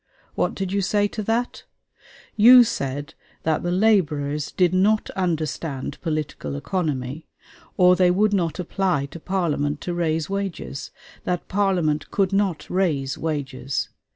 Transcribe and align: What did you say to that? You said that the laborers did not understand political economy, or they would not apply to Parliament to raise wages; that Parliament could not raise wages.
What 0.33 0.55
did 0.55 0.71
you 0.71 0.81
say 0.81 1.07
to 1.09 1.21
that? 1.21 1.63
You 2.35 2.63
said 2.63 3.13
that 3.43 3.61
the 3.61 3.69
laborers 3.69 4.51
did 4.51 4.73
not 4.73 5.11
understand 5.11 6.01
political 6.01 6.55
economy, 6.55 7.27
or 7.77 7.95
they 7.95 8.09
would 8.09 8.33
not 8.33 8.57
apply 8.57 9.05
to 9.05 9.19
Parliament 9.19 9.79
to 9.81 9.93
raise 9.93 10.27
wages; 10.27 10.89
that 11.25 11.47
Parliament 11.47 12.09
could 12.09 12.33
not 12.33 12.67
raise 12.67 13.15
wages. 13.15 13.89